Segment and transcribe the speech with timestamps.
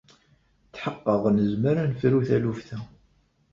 [0.73, 2.79] Tḥeqqeɣ nezmer ad nefru taluft-a.